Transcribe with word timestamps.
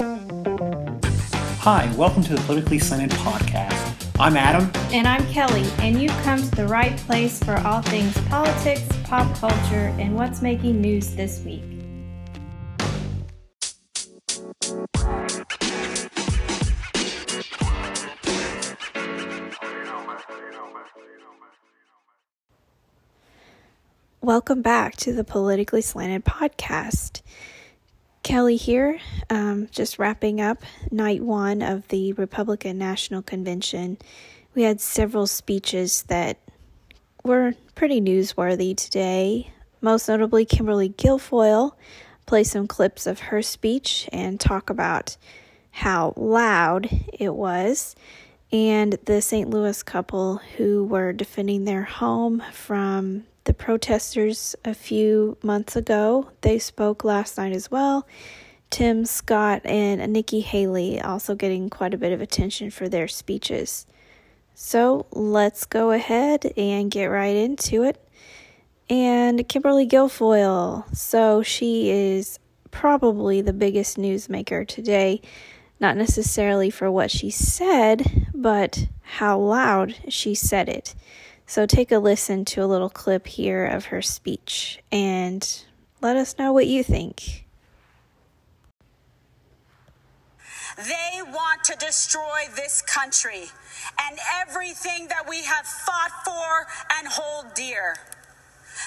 Hi, 0.00 1.92
welcome 1.98 2.22
to 2.22 2.34
the 2.34 2.40
Politically 2.46 2.78
Slanted 2.78 3.10
Podcast. 3.18 4.10
I'm 4.18 4.38
Adam. 4.38 4.70
And 4.90 5.06
I'm 5.06 5.26
Kelly, 5.26 5.66
and 5.80 6.00
you've 6.00 6.16
come 6.22 6.40
to 6.40 6.50
the 6.52 6.66
right 6.66 6.96
place 6.96 7.38
for 7.42 7.58
all 7.58 7.82
things 7.82 8.16
politics, 8.28 8.88
pop 9.04 9.36
culture, 9.36 9.94
and 9.98 10.16
what's 10.16 10.40
making 10.40 10.80
news 10.80 11.14
this 11.14 11.42
week. 11.44 11.62
Welcome 24.22 24.62
back 24.62 24.96
to 24.96 25.12
the 25.12 25.24
Politically 25.24 25.82
Slanted 25.82 26.24
Podcast. 26.24 27.20
Kelly 28.22 28.56
here, 28.56 29.00
um, 29.30 29.68
just 29.72 29.98
wrapping 29.98 30.40
up 30.40 30.62
night 30.92 31.22
one 31.22 31.60
of 31.60 31.88
the 31.88 32.12
Republican 32.12 32.78
National 32.78 33.20
Convention. 33.20 33.98
We 34.54 34.62
had 34.62 34.80
several 34.80 35.26
speeches 35.26 36.04
that 36.04 36.38
were 37.24 37.54
pretty 37.74 38.00
newsworthy 38.00 38.76
today, 38.76 39.50
most 39.80 40.08
notably 40.08 40.44
Kimberly 40.44 40.90
Guilfoyle. 40.90 41.72
Play 42.26 42.44
some 42.44 42.68
clips 42.68 43.08
of 43.08 43.18
her 43.18 43.42
speech 43.42 44.08
and 44.12 44.38
talk 44.38 44.70
about 44.70 45.16
how 45.72 46.12
loud 46.16 46.88
it 47.12 47.34
was. 47.34 47.96
And 48.52 48.98
the 49.04 49.20
St. 49.20 49.50
Louis 49.50 49.82
couple 49.82 50.36
who 50.56 50.84
were 50.84 51.12
defending 51.12 51.64
their 51.64 51.84
home 51.84 52.42
from 52.52 53.24
the 53.44 53.54
protesters 53.54 54.54
a 54.64 54.74
few 54.74 55.36
months 55.42 55.76
ago. 55.76 56.30
They 56.42 56.58
spoke 56.58 57.04
last 57.04 57.38
night 57.38 57.52
as 57.52 57.70
well. 57.70 58.06
Tim 58.70 59.04
Scott 59.04 59.60
and 59.66 60.12
Nikki 60.12 60.40
Haley 60.40 61.00
also 61.00 61.34
getting 61.34 61.68
quite 61.68 61.92
a 61.92 61.98
bit 61.98 62.12
of 62.12 62.20
attention 62.20 62.70
for 62.70 62.88
their 62.88 63.08
speeches. 63.08 63.86
So 64.54 65.06
let's 65.12 65.66
go 65.66 65.90
ahead 65.90 66.52
and 66.56 66.90
get 66.90 67.06
right 67.06 67.36
into 67.36 67.82
it. 67.82 68.02
And 68.88 69.46
Kimberly 69.48 69.86
Guilfoyle. 69.86 70.94
So 70.96 71.42
she 71.42 71.90
is 71.90 72.38
probably 72.70 73.40
the 73.40 73.52
biggest 73.52 73.98
newsmaker 73.98 74.66
today, 74.66 75.20
not 75.80 75.96
necessarily 75.96 76.70
for 76.70 76.90
what 76.90 77.10
she 77.10 77.30
said, 77.30 78.30
but 78.34 78.86
how 79.02 79.38
loud 79.38 79.94
she 80.08 80.34
said 80.34 80.68
it. 80.68 80.94
So 81.52 81.66
take 81.66 81.92
a 81.92 81.98
listen 81.98 82.46
to 82.46 82.64
a 82.64 82.64
little 82.64 82.88
clip 82.88 83.26
here 83.26 83.66
of 83.66 83.84
her 83.92 84.00
speech 84.00 84.78
and 84.90 85.46
let 86.00 86.16
us 86.16 86.38
know 86.38 86.50
what 86.50 86.66
you 86.66 86.82
think. 86.82 87.44
They 90.78 91.20
want 91.26 91.62
to 91.64 91.76
destroy 91.76 92.48
this 92.56 92.80
country 92.80 93.50
and 94.00 94.18
everything 94.40 95.08
that 95.08 95.28
we 95.28 95.42
have 95.42 95.66
fought 95.66 96.24
for 96.24 96.66
and 96.96 97.06
hold 97.06 97.52
dear. 97.52 97.96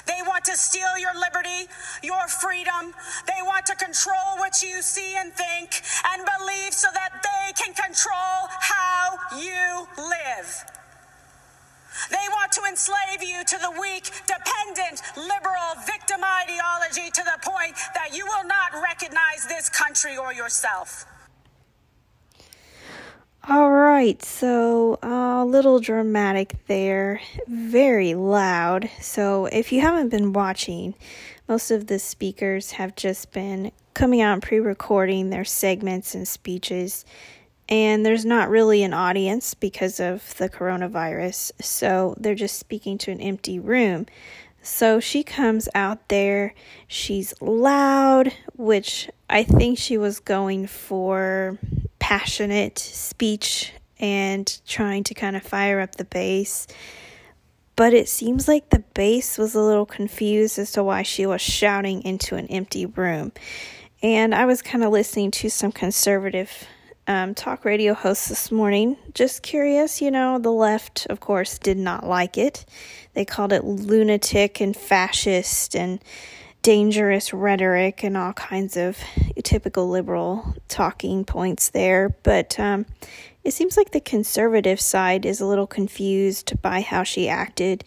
They 0.07 0.21
want 0.25 0.43
to 0.45 0.57
steal 0.57 0.97
your 0.97 1.13
liberty, 1.13 1.69
your 2.01 2.27
freedom. 2.27 2.95
They 3.27 3.43
want 3.43 3.67
to 3.67 3.75
control 3.75 4.39
what 4.39 4.63
you 4.63 4.81
see 4.81 5.15
and 5.15 5.31
think 5.31 5.83
and 6.03 6.27
believe 6.39 6.73
so 6.73 6.87
that 6.95 7.11
they 7.21 7.53
can 7.53 7.75
control 7.75 8.49
how 8.59 9.19
you 9.37 9.87
live. 9.99 10.65
They 12.09 12.27
want 12.31 12.51
to 12.53 12.61
enslave 12.69 13.21
you 13.21 13.43
to 13.43 13.57
the 13.57 13.71
weak, 13.79 14.09
dependent, 14.27 15.01
liberal, 15.17 15.75
victim 15.85 16.21
ideology 16.23 17.09
to 17.11 17.23
the 17.23 17.39
point 17.41 17.75
that 17.93 18.15
you 18.15 18.25
will 18.25 18.45
not 18.45 18.73
recognize 18.81 19.45
this 19.47 19.69
country 19.69 20.17
or 20.17 20.33
yourself. 20.33 21.05
All 23.47 23.71
right, 23.71 24.23
so 24.23 24.97
a 25.03 25.45
little 25.45 25.79
dramatic 25.79 26.55
there, 26.65 27.21
very 27.47 28.15
loud. 28.15 28.89
So, 28.99 29.45
if 29.45 29.71
you 29.71 29.81
haven't 29.81 30.09
been 30.09 30.33
watching, 30.33 30.95
most 31.47 31.69
of 31.69 31.85
the 31.85 31.99
speakers 31.99 32.71
have 32.71 32.95
just 32.95 33.31
been 33.31 33.71
coming 33.93 34.19
out 34.19 34.33
and 34.33 34.41
pre 34.41 34.59
recording 34.59 35.29
their 35.29 35.45
segments 35.45 36.15
and 36.15 36.27
speeches 36.27 37.05
and 37.67 38.05
there's 38.05 38.25
not 38.25 38.49
really 38.49 38.83
an 38.83 38.93
audience 38.93 39.53
because 39.53 39.99
of 39.99 40.35
the 40.37 40.49
coronavirus, 40.49 41.51
so 41.61 42.15
they're 42.17 42.35
just 42.35 42.59
speaking 42.59 42.97
to 42.99 43.11
an 43.11 43.21
empty 43.21 43.59
room. 43.59 44.05
So 44.61 44.99
she 44.99 45.23
comes 45.23 45.69
out 45.75 46.09
there, 46.09 46.55
she's 46.87 47.33
loud, 47.41 48.33
which 48.55 49.09
I 49.29 49.43
think 49.43 49.77
she 49.77 49.97
was 49.97 50.19
going 50.19 50.67
for 50.67 51.59
passionate 51.99 52.79
speech 52.79 53.73
and 53.99 54.59
trying 54.67 55.03
to 55.05 55.13
kind 55.13 55.35
of 55.35 55.43
fire 55.43 55.79
up 55.79 55.95
the 55.95 56.05
base. 56.05 56.67
But 57.75 57.93
it 57.93 58.07
seems 58.07 58.47
like 58.47 58.69
the 58.69 58.83
base 58.93 59.37
was 59.37 59.53
a 59.53 59.61
little 59.61 59.85
confused 59.85 60.57
as 60.57 60.71
to 60.73 60.83
why 60.83 61.03
she 61.03 61.25
was 61.25 61.41
shouting 61.41 62.01
into 62.03 62.35
an 62.35 62.47
empty 62.47 62.85
room. 62.85 63.33
And 64.01 64.33
I 64.33 64.45
was 64.45 64.61
kind 64.61 64.83
of 64.83 64.91
listening 64.91 65.31
to 65.31 65.49
some 65.49 65.71
conservative 65.71 66.67
um, 67.07 67.35
talk 67.35 67.65
radio 67.65 67.93
host 67.93 68.29
this 68.29 68.51
morning. 68.51 68.97
Just 69.13 69.43
curious, 69.43 70.01
you 70.01 70.11
know, 70.11 70.39
the 70.39 70.51
left, 70.51 71.05
of 71.09 71.19
course, 71.19 71.59
did 71.59 71.77
not 71.77 72.05
like 72.05 72.37
it. 72.37 72.65
They 73.13 73.25
called 73.25 73.53
it 73.53 73.63
lunatic 73.63 74.59
and 74.59 74.75
fascist 74.75 75.75
and 75.75 75.99
dangerous 76.61 77.31
rhetoric 77.31 78.03
and 78.03 78.17
all 78.17 78.33
kinds 78.33 78.75
of 78.75 78.97
typical 79.43 79.87
liberal 79.87 80.55
talking 80.67 81.23
points 81.23 81.69
there. 81.69 82.09
But 82.23 82.59
um, 82.59 82.87
it 83.43 83.51
seems 83.51 83.77
like 83.77 83.91
the 83.91 84.01
conservative 84.01 84.81
side 84.81 85.25
is 85.25 85.39
a 85.39 85.45
little 85.45 85.67
confused 85.67 86.59
by 86.63 86.81
how 86.81 87.03
she 87.03 87.29
acted 87.29 87.83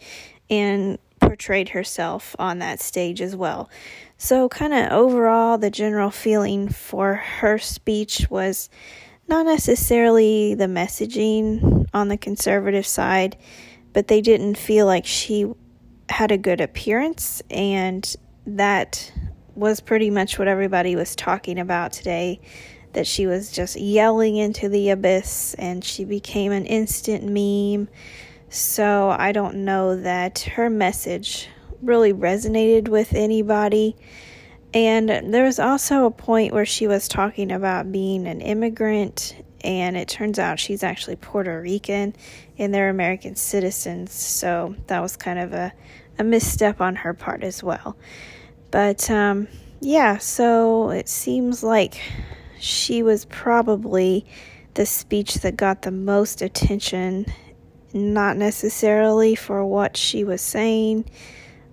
and 0.49 0.97
portrayed 1.19 1.69
herself 1.69 2.35
on 2.39 2.59
that 2.59 2.79
stage 2.79 3.21
as 3.21 3.35
well. 3.35 3.69
So, 4.17 4.49
kind 4.49 4.73
of 4.73 4.91
overall, 4.91 5.57
the 5.57 5.69
general 5.69 6.11
feeling 6.11 6.69
for 6.69 7.15
her 7.15 7.57
speech 7.57 8.27
was 8.29 8.69
not 9.29 9.45
necessarily 9.45 10.55
the 10.55 10.65
messaging 10.65 11.87
on 11.93 12.07
the 12.07 12.17
conservative 12.17 12.85
side, 12.85 13.37
but 13.93 14.07
they 14.07 14.21
didn't 14.21 14.55
feel 14.55 14.85
like 14.85 15.05
she 15.05 15.45
had 16.09 16.31
a 16.31 16.37
good 16.37 16.59
appearance, 16.59 17.41
and 17.49 18.15
that 18.45 19.11
was 19.55 19.79
pretty 19.79 20.09
much 20.09 20.39
what 20.39 20.47
everybody 20.47 20.95
was 20.95 21.15
talking 21.15 21.59
about 21.59 21.91
today. 21.91 22.41
That 22.93 23.05
she 23.05 23.27
was 23.27 23.51
just 23.51 23.79
yelling 23.79 24.37
into 24.37 24.67
the 24.67 24.89
abyss 24.89 25.53
and 25.59 25.85
she 25.85 26.05
became 26.05 26.51
an 26.51 26.65
instant 26.65 27.23
meme. 27.23 27.87
So 28.49 29.09
I 29.09 29.31
don't 29.31 29.63
know 29.63 29.95
that 30.01 30.39
her 30.39 30.71
message 30.71 31.47
really 31.83 32.13
resonated 32.13 32.87
with 32.87 33.13
anybody. 33.13 33.95
And 34.73 35.33
there 35.33 35.45
was 35.45 35.59
also 35.59 36.05
a 36.05 36.11
point 36.11 36.53
where 36.53 36.65
she 36.65 36.87
was 36.87 37.07
talking 37.07 37.51
about 37.51 37.91
being 37.91 38.27
an 38.27 38.39
immigrant, 38.41 39.35
and 39.61 39.97
it 39.97 40.07
turns 40.07 40.37
out 40.37 40.59
she's 40.59 40.83
actually 40.83 41.15
Puerto 41.15 41.59
Rican 41.59 42.15
and 42.57 42.73
they're 42.73 42.89
American 42.89 43.35
citizens. 43.35 44.11
So 44.11 44.75
that 44.87 45.01
was 45.01 45.17
kind 45.17 45.39
of 45.39 45.53
a, 45.53 45.73
a 46.19 46.23
misstep 46.23 46.81
on 46.81 46.95
her 46.97 47.13
part 47.13 47.43
as 47.43 47.63
well. 47.63 47.97
But 48.69 49.09
um, 49.09 49.47
yeah, 49.81 50.17
so 50.17 50.91
it 50.91 51.09
seems 51.09 51.63
like 51.63 51.99
she 52.59 53.01
was 53.01 53.25
probably 53.25 54.25
the 54.75 54.85
speech 54.85 55.35
that 55.35 55.57
got 55.57 55.81
the 55.81 55.91
most 55.91 56.41
attention, 56.41 57.25
not 57.91 58.37
necessarily 58.37 59.33
for 59.33 59.65
what 59.65 59.97
she 59.97 60.23
was 60.23 60.41
saying 60.41 61.05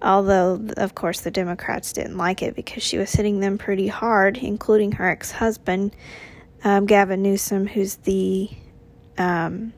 Although, 0.02 0.60
of 0.76 0.94
course, 0.94 1.20
the 1.20 1.30
Democrats 1.30 1.92
didn't 1.92 2.16
like 2.16 2.42
it 2.42 2.54
because 2.54 2.82
she 2.82 2.98
was 2.98 3.12
hitting 3.12 3.40
them 3.40 3.56
pretty 3.56 3.88
hard, 3.88 4.36
including 4.36 4.92
her 4.92 5.08
ex 5.08 5.30
husband, 5.30 5.96
um, 6.64 6.87
Gavin 6.87 7.22
Newsom, 7.22 7.66
who's 7.66 7.96
the 7.96 8.50
um, 9.16 9.72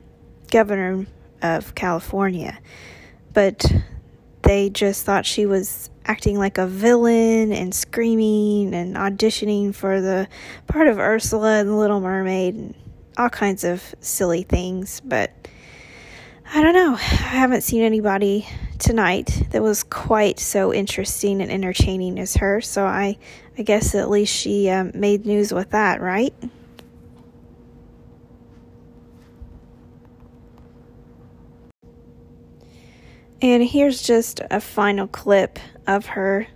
governor 0.51 1.05
of 1.41 1.73
California. 1.73 2.59
But 3.33 3.65
they 4.41 4.69
just 4.69 5.05
thought 5.05 5.25
she 5.25 5.45
was 5.45 5.89
acting 6.05 6.37
like 6.37 6.57
a 6.57 6.67
villain 6.67 7.53
and 7.53 7.73
screaming 7.73 8.73
and 8.73 8.95
auditioning 8.95 9.73
for 9.73 10.01
the 10.01 10.27
part 10.67 10.87
of 10.87 10.97
Ursula 10.97 11.59
and 11.59 11.69
the 11.69 11.75
Little 11.75 12.01
Mermaid 12.01 12.55
and 12.55 12.73
all 13.17 13.29
kinds 13.29 13.63
of 13.63 13.95
silly 14.01 14.43
things. 14.43 15.01
But 15.01 15.31
I 16.51 16.61
don't 16.61 16.73
know. 16.73 16.95
I 16.95 16.97
haven't 16.97 17.61
seen 17.61 17.83
anybody 17.83 18.47
tonight 18.79 19.47
that 19.51 19.61
was 19.61 19.83
quite 19.83 20.39
so 20.39 20.73
interesting 20.73 21.41
and 21.41 21.51
entertaining 21.51 22.19
as 22.19 22.35
her. 22.37 22.61
So 22.61 22.85
I, 22.85 23.17
I 23.57 23.61
guess 23.61 23.93
at 23.93 24.09
least 24.09 24.33
she 24.33 24.69
um, 24.69 24.91
made 24.93 25.25
news 25.25 25.53
with 25.53 25.71
that, 25.71 26.01
right? 26.01 26.33
And 33.41 33.63
here's 33.63 34.01
just 34.01 34.41
a 34.51 34.59
final 34.59 35.07
clip 35.07 35.59
of 35.87 36.07
her 36.07 36.47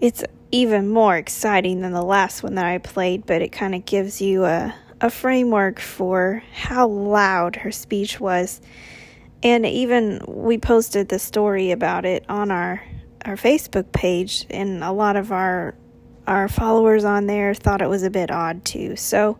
it's 0.00 0.24
even 0.50 0.88
more 0.88 1.16
exciting 1.16 1.80
than 1.80 1.92
the 1.92 2.02
last 2.02 2.42
one 2.42 2.54
that 2.54 2.64
I 2.64 2.78
played, 2.78 3.26
but 3.26 3.42
it 3.42 3.50
kind 3.50 3.74
of 3.74 3.84
gives 3.84 4.20
you 4.20 4.44
a, 4.44 4.74
a 5.00 5.10
framework 5.10 5.78
for 5.78 6.42
how 6.52 6.88
loud 6.88 7.56
her 7.56 7.70
speech 7.70 8.18
was. 8.18 8.60
And 9.42 9.64
even 9.64 10.20
we 10.26 10.58
posted 10.58 11.08
the 11.08 11.18
story 11.18 11.70
about 11.70 12.04
it 12.04 12.24
on 12.28 12.50
our 12.50 12.82
our 13.24 13.36
Facebook 13.36 13.92
page, 13.92 14.46
and 14.50 14.82
a 14.82 14.92
lot 14.92 15.16
of 15.16 15.32
our 15.32 15.74
our 16.26 16.48
followers 16.48 17.04
on 17.04 17.26
there 17.26 17.54
thought 17.54 17.82
it 17.82 17.88
was 17.88 18.02
a 18.02 18.10
bit 18.10 18.30
odd 18.30 18.64
too. 18.64 18.96
So 18.96 19.38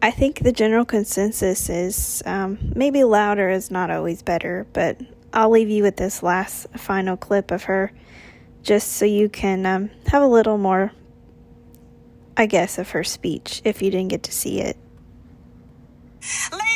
I 0.00 0.10
think 0.10 0.40
the 0.40 0.52
general 0.52 0.84
consensus 0.84 1.68
is 1.68 2.22
um, 2.24 2.58
maybe 2.74 3.02
louder 3.04 3.50
is 3.50 3.70
not 3.70 3.90
always 3.90 4.22
better, 4.22 4.66
but 4.72 5.00
I'll 5.32 5.50
leave 5.50 5.68
you 5.68 5.82
with 5.82 5.96
this 5.96 6.22
last 6.22 6.66
final 6.76 7.16
clip 7.16 7.50
of 7.50 7.64
her 7.64 7.92
just 8.62 8.92
so 8.92 9.04
you 9.04 9.28
can 9.28 9.66
um, 9.66 9.90
have 10.06 10.22
a 10.22 10.26
little 10.26 10.58
more, 10.58 10.92
I 12.36 12.46
guess, 12.46 12.78
of 12.78 12.90
her 12.90 13.04
speech 13.04 13.60
if 13.64 13.82
you 13.82 13.90
didn't 13.90 14.08
get 14.08 14.22
to 14.24 14.32
see 14.32 14.60
it. 14.60 14.76
Ladies 16.52 16.67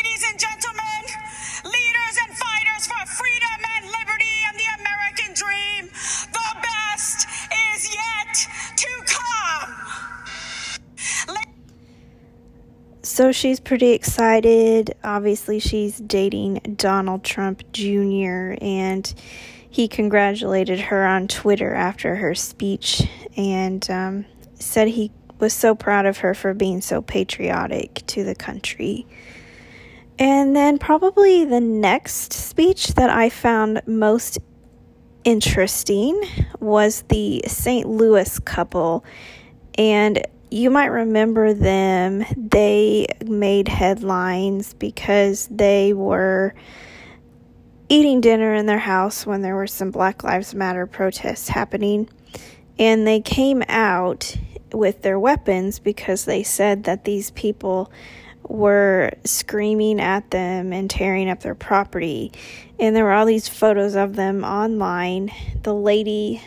So 13.22 13.30
she's 13.30 13.60
pretty 13.60 13.92
excited. 13.92 14.96
Obviously, 15.04 15.60
she's 15.60 15.98
dating 15.98 16.74
Donald 16.74 17.22
Trump 17.22 17.62
Jr., 17.70 18.54
and 18.60 19.14
he 19.70 19.86
congratulated 19.86 20.80
her 20.80 21.06
on 21.06 21.28
Twitter 21.28 21.72
after 21.72 22.16
her 22.16 22.34
speech 22.34 23.08
and 23.36 23.88
um, 23.88 24.24
said 24.54 24.88
he 24.88 25.12
was 25.38 25.54
so 25.54 25.76
proud 25.76 26.04
of 26.04 26.18
her 26.18 26.34
for 26.34 26.52
being 26.52 26.80
so 26.80 27.00
patriotic 27.00 28.02
to 28.08 28.24
the 28.24 28.34
country. 28.34 29.06
And 30.18 30.56
then, 30.56 30.78
probably 30.78 31.44
the 31.44 31.60
next 31.60 32.32
speech 32.32 32.88
that 32.94 33.08
I 33.08 33.28
found 33.28 33.82
most 33.86 34.40
interesting 35.22 36.20
was 36.58 37.02
the 37.02 37.44
St. 37.46 37.88
Louis 37.88 38.40
couple. 38.40 39.04
And 39.78 40.26
you 40.52 40.68
might 40.68 40.86
remember 40.86 41.54
them. 41.54 42.24
They 42.36 43.06
made 43.24 43.68
headlines 43.68 44.74
because 44.74 45.48
they 45.50 45.94
were 45.94 46.54
eating 47.88 48.20
dinner 48.20 48.54
in 48.54 48.66
their 48.66 48.78
house 48.78 49.24
when 49.26 49.40
there 49.40 49.56
were 49.56 49.66
some 49.66 49.90
Black 49.90 50.22
Lives 50.22 50.54
Matter 50.54 50.86
protests 50.86 51.48
happening. 51.48 52.08
And 52.78 53.06
they 53.06 53.20
came 53.20 53.62
out 53.68 54.36
with 54.72 55.00
their 55.00 55.18
weapons 55.18 55.78
because 55.78 56.26
they 56.26 56.42
said 56.42 56.84
that 56.84 57.04
these 57.04 57.30
people 57.30 57.90
were 58.46 59.10
screaming 59.24 60.00
at 60.00 60.30
them 60.30 60.72
and 60.72 60.90
tearing 60.90 61.30
up 61.30 61.40
their 61.40 61.54
property. 61.54 62.30
And 62.78 62.94
there 62.94 63.04
were 63.04 63.12
all 63.12 63.26
these 63.26 63.48
photos 63.48 63.94
of 63.94 64.16
them 64.16 64.44
online. 64.44 65.30
The 65.62 65.74
lady 65.74 66.42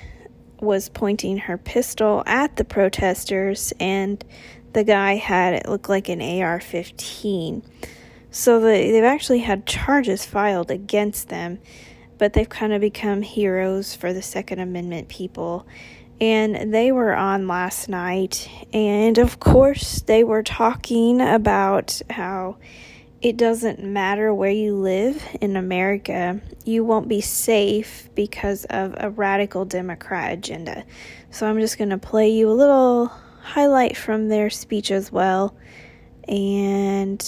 was 0.60 0.90
pointing 0.90 1.38
her 1.38 1.58
pistol 1.58 2.24
at 2.26 2.56
the 2.56 2.66
protesters, 2.66 3.74
and 3.80 4.24
the 4.74 4.84
guy 4.84 5.16
had 5.16 5.54
it 5.54 5.70
look 5.70 5.88
like 5.90 6.10
an 6.10 6.22
AR 6.22 6.60
15. 6.60 7.64
So 8.32 8.60
they, 8.60 8.92
they've 8.92 9.04
actually 9.04 9.40
had 9.40 9.66
charges 9.66 10.26
filed 10.26 10.70
against 10.70 11.30
them, 11.30 11.60
but 12.18 12.34
they've 12.34 12.50
kind 12.50 12.74
of 12.74 12.82
become 12.82 13.22
heroes 13.22 13.96
for 13.96 14.12
the 14.12 14.22
Second 14.22 14.60
Amendment 14.60 15.08
people. 15.08 15.66
And 16.20 16.74
they 16.74 16.92
were 16.92 17.14
on 17.14 17.48
last 17.48 17.90
night, 17.90 18.50
and 18.72 19.18
of 19.18 19.40
course, 19.40 20.02
they 20.02 20.24
were 20.24 20.44
talking 20.44 21.20
about 21.20 22.02
how 22.10 22.58
it 23.26 23.38
doesn't 23.38 23.84
matter 23.84 24.32
where 24.32 24.52
you 24.52 24.76
live 24.76 25.20
in 25.42 25.56
America, 25.56 26.40
you 26.64 26.86
won't 26.86 27.08
be 27.08 27.22
safe 27.22 28.08
because 28.14 28.66
of 28.66 28.94
a 29.00 29.10
radical 29.10 29.66
Democrat 29.66 30.32
agenda. 30.34 30.86
So 31.32 31.48
I'm 31.48 31.60
just 31.60 31.80
going 31.80 31.90
to 31.90 31.98
play 31.98 32.30
you 32.30 32.48
a 32.48 32.54
little 32.54 33.08
highlight 33.42 33.98
from 33.98 34.30
their 34.30 34.52
speech 34.52 34.92
as 34.92 35.12
well. 35.12 35.58
And 36.28 37.20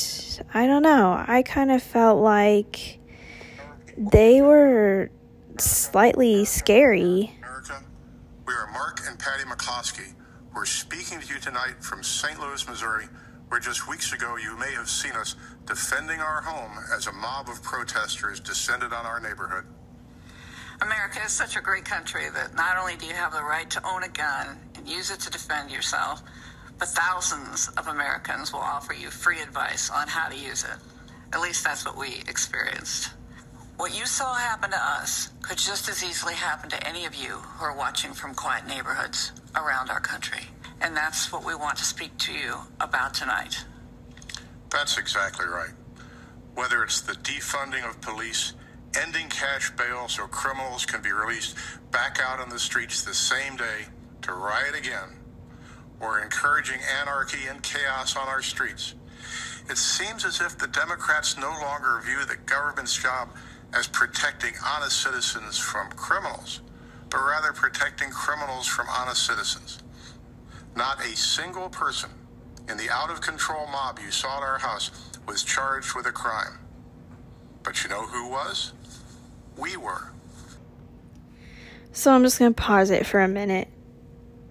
I 0.53 0.67
don't 0.67 0.83
know, 0.83 1.25
I 1.27 1.41
kind 1.41 1.71
of 1.71 1.81
felt 1.81 2.21
like 2.21 2.99
they 3.97 4.43
were 4.43 5.09
slightly 5.57 6.45
scary. 6.45 7.35
America, 7.39 7.83
we 8.45 8.53
are 8.53 8.71
Mark 8.71 8.99
and 9.07 9.17
Patty 9.17 9.45
McCloskey. 9.45 10.13
We're 10.53 10.65
speaking 10.65 11.21
to 11.21 11.33
you 11.33 11.39
tonight 11.39 11.83
from 11.83 12.03
St. 12.03 12.39
Louis, 12.39 12.67
Missouri, 12.67 13.07
where 13.49 13.59
just 13.59 13.87
weeks 13.87 14.13
ago 14.13 14.37
you 14.37 14.57
may 14.57 14.73
have 14.73 14.89
seen 14.89 15.13
us 15.13 15.35
defending 15.65 16.19
our 16.19 16.41
home 16.41 16.77
as 16.95 17.07
a 17.07 17.11
mob 17.13 17.49
of 17.49 17.61
protesters 17.63 18.39
descended 18.39 18.93
on 18.93 19.05
our 19.05 19.19
neighborhood. 19.19 19.65
America 20.81 21.19
is 21.25 21.31
such 21.31 21.55
a 21.55 21.61
great 21.61 21.85
country 21.85 22.29
that 22.33 22.55
not 22.55 22.77
only 22.77 22.95
do 22.95 23.05
you 23.05 23.13
have 23.13 23.33
the 23.33 23.41
right 23.41 23.69
to 23.69 23.85
own 23.87 24.03
a 24.03 24.09
gun 24.09 24.59
and 24.75 24.87
use 24.87 25.09
it 25.09 25.19
to 25.19 25.29
defend 25.31 25.71
yourself, 25.71 26.21
but 26.77 26.87
thousands 26.89 27.69
of 27.77 27.87
Americans 27.87 28.53
will 28.53 28.59
offer 28.59 28.93
you 28.93 29.09
free 29.09 29.41
advice 29.41 29.89
on 29.89 30.07
how 30.07 30.29
to 30.29 30.35
use 30.37 30.63
it. 30.63 30.77
At 31.33 31.41
least 31.41 31.63
that's 31.63 31.85
what 31.85 31.97
we 31.97 32.23
experienced. 32.27 33.09
What 33.77 33.97
you 33.97 34.05
saw 34.05 34.35
happen 34.35 34.71
to 34.71 34.77
us 34.77 35.29
could 35.41 35.57
just 35.57 35.89
as 35.89 36.03
easily 36.03 36.33
happen 36.35 36.69
to 36.69 36.87
any 36.87 37.05
of 37.05 37.15
you 37.15 37.29
who 37.29 37.65
are 37.65 37.75
watching 37.75 38.13
from 38.13 38.35
quiet 38.35 38.67
neighborhoods 38.67 39.31
around 39.55 39.89
our 39.89 39.99
country. 39.99 40.41
And 40.81 40.95
that's 40.95 41.31
what 41.31 41.45
we 41.45 41.55
want 41.55 41.77
to 41.77 41.83
speak 41.83 42.17
to 42.19 42.33
you 42.33 42.55
about 42.79 43.13
tonight. 43.13 43.65
That's 44.69 44.97
exactly 44.97 45.47
right. 45.47 45.71
Whether 46.55 46.83
it's 46.83 47.01
the 47.01 47.13
defunding 47.13 47.87
of 47.87 47.99
police, 48.01 48.53
ending 49.01 49.29
cash 49.29 49.71
bail 49.71 50.07
so 50.07 50.27
criminals 50.27 50.85
can 50.85 51.01
be 51.01 51.11
released 51.11 51.55
back 51.91 52.19
out 52.23 52.39
on 52.39 52.49
the 52.49 52.59
streets 52.59 53.03
the 53.03 53.13
same 53.13 53.55
day 53.55 53.85
to 54.23 54.33
riot 54.33 54.75
again, 54.77 55.17
or 55.99 56.19
encouraging 56.19 56.79
anarchy 57.01 57.47
and 57.49 57.61
chaos 57.63 58.15
on 58.15 58.27
our 58.27 58.41
streets. 58.41 58.95
It 59.69 59.77
seems 59.77 60.25
as 60.25 60.41
if 60.41 60.57
the 60.57 60.67
Democrats 60.67 61.37
no 61.37 61.49
longer 61.49 62.01
view 62.05 62.25
the 62.25 62.37
government's 62.45 62.95
job 62.95 63.29
as 63.73 63.87
protecting 63.87 64.53
honest 64.65 65.01
citizens 65.01 65.57
from 65.57 65.89
criminals, 65.91 66.61
but 67.09 67.19
rather 67.19 67.51
protecting 67.51 68.09
criminals 68.09 68.67
from 68.67 68.87
honest 68.89 69.25
citizens. 69.25 69.79
Not 70.77 71.03
a 71.03 71.15
single 71.15 71.69
person 71.69 72.11
in 72.69 72.77
the 72.77 72.87
out 72.91 73.09
of 73.09 73.19
control 73.19 73.65
mob 73.65 73.97
you 73.97 74.11
saw 74.11 74.37
at 74.37 74.43
our 74.43 74.59
house 74.59 74.91
was 75.27 75.43
charged 75.43 75.95
with 75.95 76.05
a 76.05 76.11
crime. 76.11 76.59
But 77.63 77.83
you 77.83 77.89
know 77.89 78.05
who 78.05 78.29
was? 78.29 78.73
We 79.57 79.75
were. 79.75 80.11
So 81.93 82.11
I'm 82.11 82.21
just 82.21 82.37
going 82.37 82.53
to 82.53 82.61
pause 82.61 82.91
it 82.91 83.07
for 83.07 83.19
a 83.21 83.27
minute. 83.27 83.69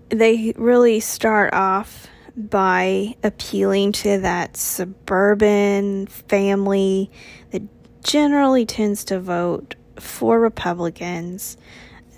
They 0.08 0.52
really 0.56 0.98
start 0.98 1.54
off 1.54 2.08
by 2.36 3.14
appealing 3.22 3.92
to 3.92 4.18
that 4.18 4.56
suburban 4.56 6.08
family 6.08 7.08
that 7.52 7.62
generally 8.02 8.66
tends 8.66 9.04
to 9.04 9.20
vote 9.20 9.76
for 10.00 10.40
Republicans, 10.40 11.56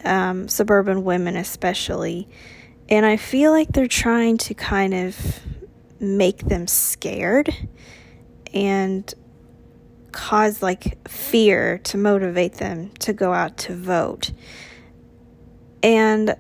um, 0.03 0.49
suburban 0.49 1.05
women 1.05 1.37
especially. 1.37 2.27
And 2.89 3.05
I 3.05 3.17
feel 3.17 3.53
like 3.53 3.73
they're 3.73 3.87
trying 3.87 4.39
to 4.39 4.55
kind 4.55 4.95
of 4.95 5.41
make 6.01 6.39
them 6.39 6.67
scared 6.67 7.55
and 8.55 9.13
cause 10.13 10.63
like 10.63 11.07
fear 11.09 11.79
to 11.79 11.99
motivate 11.99 12.55
them 12.55 12.91
to 13.01 13.13
go 13.13 13.33
out 13.33 13.59
to 13.59 13.75
vote. 13.75 14.33
And 15.83 16.35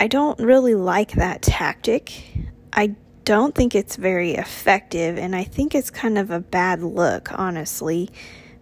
I 0.00 0.08
don't 0.08 0.38
really 0.40 0.74
like 0.74 1.12
that 1.12 1.42
tactic. 1.42 2.12
I 2.72 2.96
don't 3.24 3.54
think 3.54 3.74
it's 3.74 3.96
very 3.96 4.32
effective, 4.32 5.18
and 5.18 5.36
I 5.36 5.44
think 5.44 5.74
it's 5.74 5.90
kind 5.90 6.18
of 6.18 6.30
a 6.30 6.40
bad 6.40 6.82
look, 6.82 7.30
honestly, 7.38 8.08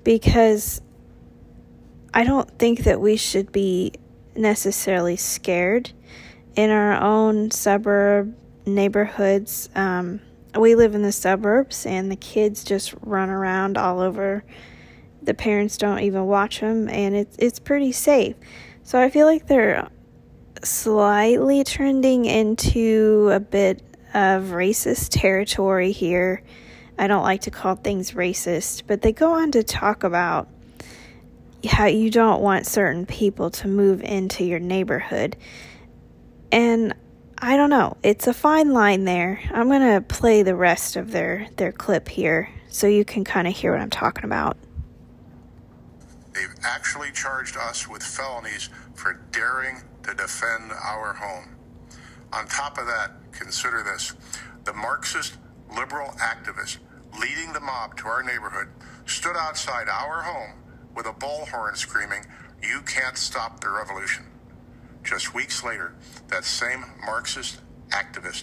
because 0.03 0.81
I 2.13 2.25
don't 2.25 2.59
think 2.59 2.85
that 2.85 3.01
we 3.01 3.17
should 3.17 3.53
be 3.53 3.93
necessarily 4.35 5.17
scared 5.17 5.93
in 6.57 6.71
our 6.71 7.01
own 7.01 7.51
suburb 7.51 8.35
neighborhoods. 8.65 9.69
Um, 9.75 10.21
we 10.59 10.75
live 10.75 10.95
in 10.95 11.03
the 11.03 11.13
suburbs, 11.13 11.87
and 11.87 12.11
the 12.11 12.17
kids 12.17 12.65
just 12.65 12.95
run 13.03 13.29
around 13.29 13.77
all 13.77 14.01
over. 14.01 14.43
The 15.23 15.35
parents 15.35 15.77
don't 15.77 16.01
even 16.01 16.25
watch 16.27 16.61
them, 16.61 16.89
and 16.89 17.15
it's 17.15 17.37
it's 17.39 17.59
pretty 17.59 17.93
safe. 17.93 18.37
So 18.83 19.01
I 19.01 19.11
feel 19.11 19.27
like 19.27 19.47
they're 19.47 19.89
slightly 20.63 21.63
trending 21.65 22.25
into 22.25 23.31
a 23.33 23.41
bit 23.41 23.83
of 24.15 24.45
racist 24.45 25.09
territory 25.11 25.93
here. 25.93 26.43
I 26.99 27.09
don't 27.09 27.23
like 27.23 27.43
to 27.43 27.51
call 27.51 27.75
things 27.75 28.13
racist, 28.13 28.85
but 28.87 29.03
they 29.03 29.13
go 29.13 29.33
on 29.33 29.53
to 29.53 29.63
talk 29.63 30.05
about 30.05 30.49
how 31.69 31.87
you 31.87 32.11
don't 32.11 32.41
want 32.41 32.67
certain 32.67 33.05
people 33.05 33.51
to 33.51 33.69
move 33.69 34.03
into 34.03 34.45
your 34.45 34.61
neighborhood. 34.61 35.37
And 36.57 36.95
I 37.37 37.59
don't 37.59 37.69
know, 37.69 37.99
it's 38.03 38.27
a 38.27 38.33
fine 38.33 38.73
line 38.73 39.05
there. 39.05 39.43
I'm 39.53 39.69
going 39.69 39.83
to 39.83 40.01
play 40.01 40.43
the 40.43 40.57
rest 40.57 40.97
of 40.97 41.11
their, 41.11 41.49
their 41.57 41.71
clip 41.71 42.09
here 42.09 42.49
so 42.71 42.87
you 42.87 43.05
can 43.05 43.25
kind 43.25 43.47
of 43.47 43.55
hear 43.55 43.73
what 43.73 43.83
I'm 43.83 43.91
talking 43.91 44.25
about. 44.25 44.57
They've 46.33 46.55
actually 46.65 47.13
charged 47.13 47.59
us 47.59 47.87
with 47.87 48.03
felonies 48.03 48.71
for 48.95 49.21
daring 49.33 49.83
to 50.05 50.15
defend 50.15 50.73
our 50.73 51.13
home. 51.13 51.57
On 52.33 52.47
top 52.47 52.79
of 52.79 52.87
that, 52.87 53.11
consider 53.33 53.83
this 53.83 54.15
the 54.65 54.73
Marxist 54.73 55.37
liberal 55.77 56.09
activist 56.13 56.79
leading 57.21 57.53
the 57.53 57.61
mob 57.61 57.99
to 57.99 58.07
our 58.07 58.23
neighborhood 58.23 58.69
stood 59.05 59.37
outside 59.37 59.91
our 59.91 60.23
home 60.23 60.55
with 60.95 61.05
a 61.05 61.13
bullhorn 61.13 61.77
screaming, 61.77 62.25
You 62.63 62.81
can't 62.81 63.19
stop 63.19 63.61
the 63.61 63.69
revolution. 63.69 64.25
Just 65.07 65.35
weeks 65.35 65.63
later, 65.63 65.95
that 66.29 66.45
same 66.45 66.85
Marxist 67.05 67.61
activist 67.91 68.43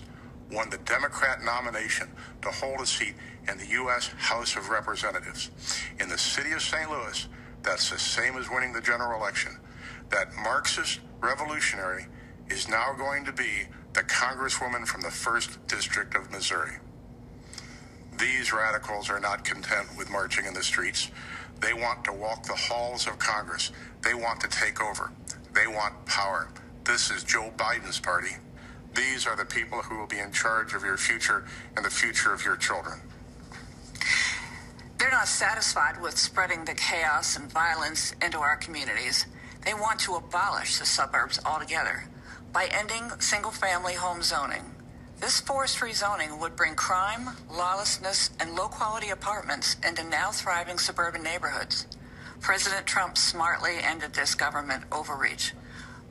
won 0.50 0.70
the 0.70 0.78
Democrat 0.78 1.40
nomination 1.44 2.10
to 2.42 2.50
hold 2.50 2.80
a 2.80 2.86
seat 2.86 3.16
in 3.50 3.58
the 3.58 3.68
U.S. 3.68 4.08
House 4.18 4.56
of 4.56 4.70
Representatives. 4.70 5.52
In 6.00 6.08
the 6.08 6.18
city 6.18 6.54
of 6.54 6.62
St. 6.62 6.90
Louis, 6.90 7.28
that's 7.64 7.90
the 7.90 8.00
same 8.00 8.38
as 8.38 8.50
winning 8.50 8.72
the 8.72 8.80
general 8.80 9.20
election. 9.20 9.58
That 10.10 10.34
Marxist 10.42 11.02
revolutionary 11.20 12.06
is 12.50 12.70
now 12.70 12.94
going 12.98 13.26
to 13.26 13.34
be 13.34 13.68
the 13.92 14.04
congresswoman 14.04 14.88
from 14.88 15.02
the 15.02 15.10
1st 15.10 15.68
District 15.68 16.16
of 16.16 16.32
Missouri. 16.32 16.78
These 18.18 18.54
radicals 18.54 19.10
are 19.10 19.20
not 19.20 19.44
content 19.44 19.88
with 19.98 20.10
marching 20.10 20.46
in 20.46 20.54
the 20.54 20.64
streets. 20.64 21.10
They 21.60 21.74
want 21.74 22.06
to 22.06 22.14
walk 22.14 22.44
the 22.46 22.56
halls 22.56 23.06
of 23.08 23.20
Congress. 23.20 23.72
They 24.02 24.14
want 24.14 24.40
to 24.42 24.48
take 24.48 24.82
over. 24.82 25.12
They 25.54 25.68
want 25.68 26.06
power. 26.06 26.50
This 26.84 27.12
is 27.12 27.24
Joe 27.24 27.52
Biden's 27.58 28.00
party. 28.00 28.36
These 28.96 29.28
are 29.28 29.36
the 29.36 29.46
people 29.46 29.82
who 29.84 29.98
will 29.98 30.08
be 30.08 30.20
in 30.20 30.32
charge 30.32 30.74
of 30.74 30.84
your 30.84 30.98
future 30.98 31.46
and 31.76 31.86
the 31.86 31.90
future 31.90 32.34
of 32.34 32.44
your 32.44 32.56
children. 32.56 33.00
They're 34.98 35.12
not 35.12 35.28
satisfied 35.28 36.02
with 36.02 36.18
spreading 36.18 36.66
the 36.66 36.74
chaos 36.74 37.38
and 37.38 37.52
violence 37.52 38.16
into 38.24 38.40
our 38.40 38.56
communities. 38.56 39.28
They 39.64 39.74
want 39.74 40.00
to 40.02 40.16
abolish 40.16 40.80
the 40.80 40.86
suburbs 40.86 41.40
altogether 41.46 42.06
by 42.52 42.66
ending 42.72 43.12
single 43.20 43.52
family 43.52 43.94
home 43.94 44.24
zoning. 44.24 44.64
This 45.20 45.40
forest 45.40 45.78
free 45.78 45.94
zoning 45.94 46.40
would 46.40 46.56
bring 46.56 46.76
crime, 46.76 47.30
lawlessness, 47.52 48.32
and 48.40 48.56
low 48.56 48.68
quality 48.68 49.10
apartments 49.10 49.78
into 49.88 50.04
now 50.04 50.32
thriving 50.32 50.78
suburban 50.78 51.24
neighborhoods. 51.24 51.88
President 52.44 52.86
Trump 52.86 53.18
smartly 53.18 53.78
ended 53.82 54.14
this 54.14 54.36
government 54.36 54.84
overreach, 54.92 55.54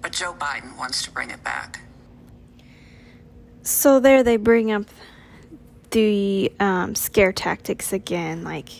but 0.00 0.12
Joe 0.12 0.32
Biden 0.32 0.78
wants 0.78 1.02
to 1.02 1.10
bring 1.10 1.30
it 1.30 1.44
back. 1.44 1.82
So, 3.62 4.00
there 4.00 4.22
they 4.22 4.38
bring 4.38 4.72
up 4.72 4.86
the 5.90 6.50
um, 6.58 6.94
scare 6.94 7.32
tactics 7.32 7.92
again. 7.92 8.44
Like, 8.44 8.70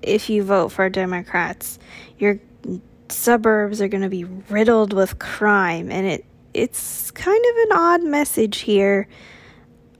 if 0.00 0.30
you 0.30 0.44
vote 0.44 0.68
for 0.68 0.88
Democrats, 0.88 1.80
your 2.18 2.38
suburbs 3.08 3.82
are 3.82 3.88
going 3.88 4.04
to 4.04 4.08
be 4.08 4.22
riddled 4.24 4.92
with 4.92 5.18
crime, 5.18 5.90
and 5.90 6.06
it 6.06 6.24
it's 6.54 7.10
kind 7.10 7.44
of 7.50 7.56
an 7.64 7.72
odd 7.78 8.02
message 8.04 8.58
here. 8.58 9.08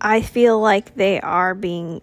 I 0.00 0.22
feel 0.22 0.60
like 0.60 0.94
they 0.94 1.20
are 1.20 1.54
being 1.56 2.00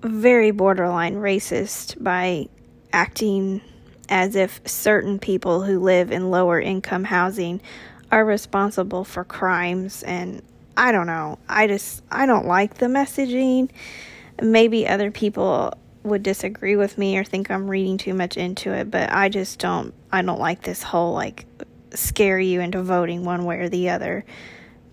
very 0.00 0.50
borderline 0.50 1.14
racist 1.14 2.02
by 2.02 2.48
acting 2.92 3.60
as 4.08 4.36
if 4.36 4.60
certain 4.64 5.18
people 5.18 5.62
who 5.62 5.80
live 5.80 6.10
in 6.10 6.30
lower 6.30 6.60
income 6.60 7.04
housing 7.04 7.60
are 8.10 8.24
responsible 8.24 9.04
for 9.04 9.24
crimes 9.24 10.02
and 10.02 10.42
I 10.76 10.92
don't 10.92 11.06
know. 11.06 11.38
I 11.48 11.66
just 11.66 12.02
I 12.10 12.26
don't 12.26 12.46
like 12.46 12.74
the 12.74 12.86
messaging. 12.86 13.70
Maybe 14.42 14.88
other 14.88 15.10
people 15.10 15.74
would 16.02 16.22
disagree 16.22 16.76
with 16.76 16.98
me 16.98 17.16
or 17.16 17.24
think 17.24 17.50
I'm 17.50 17.68
reading 17.70 17.96
too 17.96 18.14
much 18.14 18.36
into 18.36 18.72
it, 18.72 18.90
but 18.90 19.10
I 19.12 19.28
just 19.28 19.58
don't 19.58 19.94
I 20.12 20.22
don't 20.22 20.40
like 20.40 20.62
this 20.62 20.82
whole 20.82 21.12
like 21.12 21.46
scare 21.94 22.38
you 22.38 22.60
into 22.60 22.82
voting 22.82 23.24
one 23.24 23.44
way 23.44 23.58
or 23.58 23.68
the 23.68 23.90
other. 23.90 24.24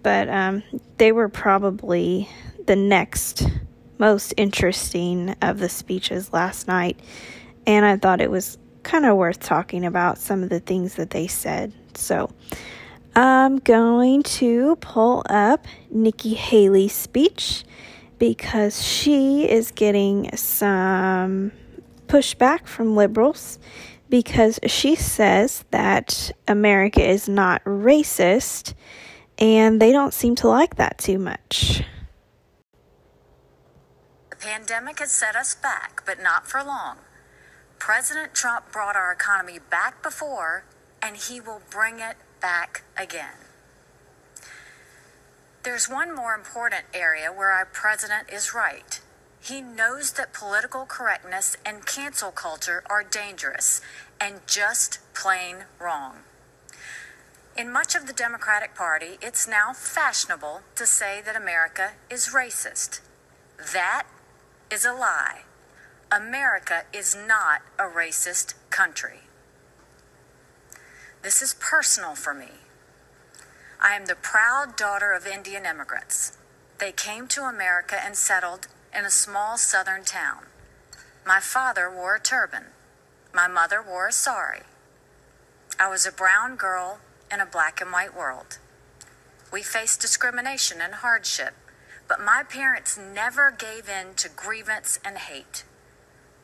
But 0.04 0.30
um, 0.30 0.64
they 0.98 1.12
were 1.12 1.30
probably 1.30 2.28
the 2.66 2.76
next 2.76 3.48
most 3.98 4.34
interesting 4.36 5.36
of 5.42 5.60
the 5.60 5.70
speeches 5.70 6.34
last 6.34 6.68
night, 6.68 7.00
and 7.68 7.86
I 7.86 7.98
thought 7.98 8.22
it 8.22 8.32
was 8.32 8.58
kind 8.84 9.06
of 9.06 9.18
worth 9.18 9.40
talking 9.40 9.86
about 9.86 10.18
some 10.18 10.44
of 10.44 10.50
the 10.50 10.60
things 10.60 10.96
that 10.96 11.12
they 11.12 11.28
said. 11.28 11.74
So 11.96 12.32
I'm 13.16 13.58
going 13.60 14.24
to 14.24 14.76
pull 14.78 15.24
up 15.30 15.66
Nikki 15.90 16.34
Haley's 16.34 16.94
speech 16.94 17.64
because 18.20 18.86
she 18.86 19.50
is 19.50 19.72
getting 19.72 20.36
some 20.36 21.52
pushback 22.08 22.68
from 22.68 22.96
liberals 22.96 23.58
because 24.10 24.60
she 24.68 24.96
says 24.96 25.64
that 25.72 26.32
America 26.48 27.02
is 27.02 27.30
not 27.30 27.64
racist, 27.64 28.74
and 29.40 29.82
they 29.82 29.92
don't 29.92 30.14
seem 30.14 30.36
to 30.36 30.48
like 30.50 30.76
that 30.76 30.98
too 30.98 31.18
much. 31.18 31.82
The 34.30 34.36
pandemic 34.36 35.00
has 35.00 35.12
set 35.12 35.36
us 35.36 35.56
back, 35.56 36.04
but 36.06 36.22
not 36.22 36.46
for 36.46 36.62
long. 36.62 36.98
President 37.84 38.36
Trump 38.36 38.72
brought 38.72 38.96
our 38.96 39.12
economy 39.12 39.58
back 39.58 40.04
before, 40.04 40.66
and 41.02 41.18
he 41.18 41.42
will 41.42 41.64
bring 41.72 42.00
it 42.00 42.16
back 42.40 42.84
again. 42.96 43.50
There's 45.64 45.90
one 45.90 46.16
more 46.16 46.36
important 46.36 46.86
area 46.94 47.34
where 47.34 47.50
our 47.50 47.66
president 47.66 48.30
is 48.32 48.54
right. 48.54 49.02
He 49.42 49.62
knows 49.62 50.12
that 50.12 50.32
political 50.32 50.86
correctness 50.86 51.58
and 51.66 51.84
cancel 51.84 52.30
culture 52.30 52.84
are 52.88 53.04
dangerous 53.04 53.82
and 54.20 54.42
just 54.46 55.00
plain 55.16 55.66
wrong. 55.80 56.18
In 57.58 57.74
much 57.74 57.96
of 57.96 58.06
the 58.06 58.14
Democratic 58.14 58.76
Party, 58.76 59.18
it's 59.24 59.48
now 59.48 59.74
fashionable 59.74 60.62
to 60.76 60.86
say 60.86 61.20
that 61.26 61.36
America 61.36 61.94
is 62.12 62.30
racist. 62.32 63.00
That 63.74 64.04
is 64.70 64.86
a 64.86 64.94
lie. 64.94 65.46
America 66.14 66.84
is 66.92 67.16
not 67.16 67.62
a 67.80 67.84
racist 67.84 68.54
country. 68.70 69.22
This 71.22 71.42
is 71.42 71.56
personal 71.58 72.16
for 72.16 72.34
me. 72.34 72.50
I 73.82 73.96
am 73.96 74.08
the 74.08 74.16
proud 74.16 74.76
daughter 74.76 75.14
of 75.14 75.26
Indian 75.26 75.66
immigrants. 75.66 76.38
They 76.80 76.92
came 76.92 77.28
to 77.30 77.44
America 77.44 77.96
and 78.04 78.18
settled 78.18 78.68
in 78.94 79.06
a 79.06 79.10
small 79.10 79.58
southern 79.58 80.04
town. 80.04 80.48
My 81.26 81.40
father 81.40 81.90
wore 81.90 82.16
a 82.16 82.20
turban. 82.20 82.66
My 83.34 83.48
mother 83.48 83.82
wore 83.82 84.10
a 84.10 84.12
sari. 84.12 84.64
I 85.80 85.90
was 85.90 86.06
a 86.06 86.12
brown 86.12 86.58
girl 86.58 87.00
in 87.32 87.40
a 87.40 87.46
black 87.46 87.80
and 87.80 87.90
white 87.90 88.14
world. 88.14 88.58
We 89.50 89.64
faced 89.64 90.02
discrimination 90.02 90.82
and 90.82 90.96
hardship, 90.96 91.54
but 92.10 92.20
my 92.20 92.44
parents 92.44 92.98
never 92.98 93.50
gave 93.50 93.88
in 93.88 94.16
to 94.16 94.28
grievance 94.28 95.00
and 95.06 95.18
hate. 95.18 95.64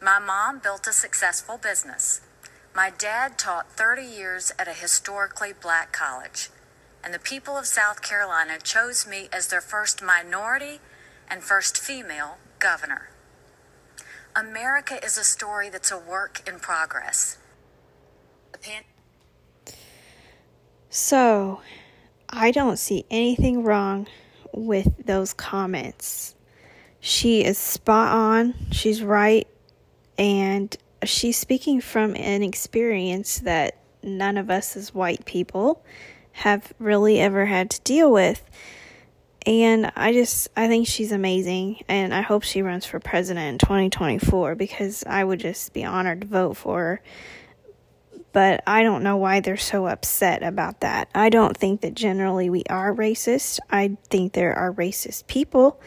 My 0.01 0.19
mom 0.19 0.59
built 0.59 0.85
a 0.87 0.93
successful 0.93 1.57
business. 1.57 2.21
My 2.75 2.91
dad 2.95 3.39
taught 3.39 3.71
30 3.71 4.03
years 4.03 4.51
at 4.59 4.67
a 4.67 4.73
historically 4.73 5.53
black 5.59 5.91
college, 5.91 6.49
and 7.03 7.13
the 7.13 7.19
people 7.19 7.57
of 7.57 7.65
South 7.65 8.03
Carolina 8.03 8.59
chose 8.61 9.07
me 9.07 9.27
as 9.33 9.47
their 9.47 9.61
first 9.61 10.03
minority 10.03 10.79
and 11.27 11.43
first 11.43 11.79
female 11.79 12.37
governor. 12.59 13.09
America 14.35 15.03
is 15.03 15.17
a 15.17 15.23
story 15.23 15.69
that's 15.69 15.91
a 15.91 15.97
work 15.97 16.47
in 16.47 16.59
progress. 16.59 17.39
So, 20.89 21.61
I 22.29 22.51
don't 22.51 22.77
see 22.77 23.05
anything 23.09 23.63
wrong 23.63 24.07
with 24.51 25.05
those 25.05 25.33
comments. 25.33 26.35
She 26.99 27.43
is 27.43 27.57
spot 27.57 28.13
on, 28.13 28.53
she's 28.71 29.01
right, 29.01 29.47
and 30.17 30.75
she's 31.03 31.37
speaking 31.37 31.81
from 31.81 32.15
an 32.15 32.43
experience 32.43 33.39
that 33.39 33.77
none 34.03 34.37
of 34.37 34.49
us 34.49 34.75
as 34.75 34.93
white 34.93 35.25
people 35.25 35.83
have 36.31 36.73
really 36.79 37.19
ever 37.19 37.45
had 37.45 37.69
to 37.71 37.81
deal 37.81 38.11
with. 38.11 38.43
And 39.45 39.91
I 39.95 40.11
just, 40.11 40.49
I 40.57 40.67
think 40.67 40.87
she's 40.87 41.11
amazing. 41.11 41.83
And 41.87 42.13
I 42.13 42.21
hope 42.21 42.43
she 42.43 42.61
runs 42.61 42.85
for 42.85 42.99
president 42.99 43.47
in 43.47 43.57
2024 43.59 44.55
because 44.55 45.03
I 45.05 45.23
would 45.23 45.39
just 45.39 45.73
be 45.73 45.83
honored 45.83 46.21
to 46.21 46.27
vote 46.27 46.57
for 46.57 46.79
her. 46.79 47.01
But 48.33 48.61
I 48.67 48.83
don't 48.83 49.03
know 49.03 49.17
why 49.17 49.39
they're 49.39 49.57
so 49.57 49.87
upset 49.87 50.43
about 50.43 50.81
that. 50.81 51.09
I 51.15 51.29
don't 51.29 51.55
think 51.55 51.81
that 51.81 51.95
generally 51.95 52.49
we 52.49 52.63
are 52.69 52.93
racist. 52.93 53.59
I 53.69 53.97
think 54.09 54.33
there 54.33 54.53
are 54.53 54.73
racist 54.73 55.27
people. 55.27 55.79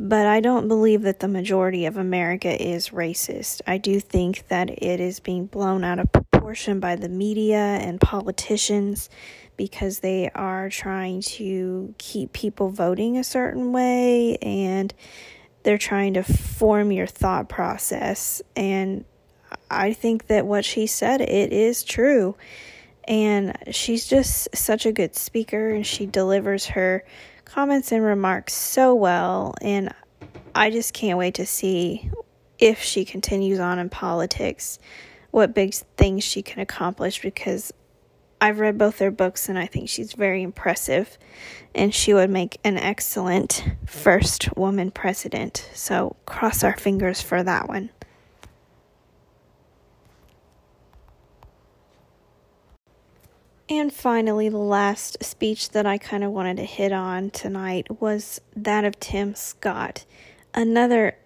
But 0.00 0.28
I 0.28 0.38
don't 0.38 0.68
believe 0.68 1.02
that 1.02 1.18
the 1.18 1.26
majority 1.26 1.84
of 1.84 1.96
America 1.96 2.62
is 2.62 2.90
racist. 2.90 3.62
I 3.66 3.78
do 3.78 3.98
think 3.98 4.46
that 4.46 4.70
it 4.80 5.00
is 5.00 5.18
being 5.18 5.46
blown 5.46 5.82
out 5.82 5.98
of 5.98 6.12
proportion 6.12 6.78
by 6.78 6.94
the 6.94 7.08
media 7.08 7.58
and 7.58 8.00
politicians 8.00 9.10
because 9.56 9.98
they 9.98 10.30
are 10.36 10.68
trying 10.68 11.20
to 11.22 11.96
keep 11.98 12.32
people 12.32 12.70
voting 12.70 13.18
a 13.18 13.24
certain 13.24 13.72
way 13.72 14.36
and 14.36 14.94
they're 15.64 15.76
trying 15.76 16.14
to 16.14 16.22
form 16.22 16.92
your 16.92 17.08
thought 17.08 17.48
process. 17.48 18.40
And 18.54 19.04
I 19.68 19.94
think 19.94 20.28
that 20.28 20.46
what 20.46 20.64
she 20.64 20.86
said, 20.86 21.20
it 21.20 21.52
is 21.52 21.82
true. 21.82 22.36
And 23.08 23.58
she's 23.72 24.06
just 24.06 24.54
such 24.54 24.86
a 24.86 24.92
good 24.92 25.16
speaker 25.16 25.70
and 25.70 25.84
she 25.84 26.06
delivers 26.06 26.66
her 26.66 27.04
comments 27.48 27.92
and 27.92 28.04
remarks 28.04 28.54
so 28.54 28.94
well. 28.94 29.54
And 29.60 29.92
I 30.54 30.70
just 30.70 30.92
can't 30.92 31.18
wait 31.18 31.34
to 31.34 31.46
see 31.46 32.10
if 32.58 32.82
she 32.82 33.04
continues 33.04 33.58
on 33.58 33.78
in 33.78 33.88
politics, 33.88 34.78
what 35.30 35.54
big 35.54 35.74
things 35.96 36.24
she 36.24 36.42
can 36.42 36.60
accomplish 36.60 37.20
because 37.20 37.72
I've 38.40 38.60
read 38.60 38.78
both 38.78 38.98
their 38.98 39.10
books 39.10 39.48
and 39.48 39.58
I 39.58 39.66
think 39.66 39.88
she's 39.88 40.12
very 40.12 40.42
impressive 40.42 41.18
and 41.74 41.92
she 41.92 42.14
would 42.14 42.30
make 42.30 42.58
an 42.64 42.76
excellent 42.76 43.64
first 43.86 44.56
woman 44.56 44.90
president. 44.90 45.68
So 45.74 46.16
cross 46.24 46.62
our 46.62 46.76
fingers 46.76 47.20
for 47.20 47.42
that 47.42 47.68
one. 47.68 47.90
And 53.70 53.92
finally, 53.92 54.48
the 54.48 54.56
last 54.56 55.22
speech 55.22 55.70
that 55.70 55.84
I 55.84 55.98
kind 55.98 56.24
of 56.24 56.32
wanted 56.32 56.56
to 56.56 56.64
hit 56.64 56.90
on 56.90 57.30
tonight 57.30 58.00
was 58.00 58.40
that 58.56 58.84
of 58.84 58.98
Tim 58.98 59.34
Scott. 59.34 60.06
Another 60.54 61.18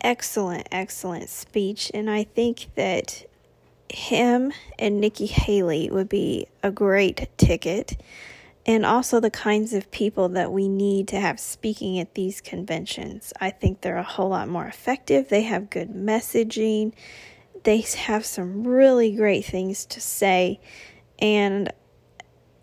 excellent, 0.00 0.68
excellent 0.72 1.28
speech. 1.28 1.90
And 1.92 2.10
I 2.10 2.24
think 2.24 2.68
that 2.76 3.26
him 3.90 4.52
and 4.78 5.02
Nikki 5.02 5.26
Haley 5.26 5.90
would 5.90 6.08
be 6.08 6.46
a 6.62 6.70
great 6.70 7.28
ticket. 7.36 8.00
And 8.64 8.86
also 8.86 9.20
the 9.20 9.30
kinds 9.30 9.74
of 9.74 9.90
people 9.90 10.30
that 10.30 10.50
we 10.50 10.68
need 10.68 11.08
to 11.08 11.20
have 11.20 11.38
speaking 11.38 11.98
at 11.98 12.14
these 12.14 12.40
conventions. 12.40 13.34
I 13.38 13.50
think 13.50 13.82
they're 13.82 13.98
a 13.98 14.02
whole 14.02 14.30
lot 14.30 14.48
more 14.48 14.66
effective. 14.66 15.28
They 15.28 15.42
have 15.42 15.68
good 15.68 15.90
messaging. 15.90 16.94
They 17.64 17.82
have 17.82 18.24
some 18.24 18.66
really 18.66 19.14
great 19.14 19.44
things 19.44 19.84
to 19.86 20.00
say. 20.00 20.58
And 21.18 21.70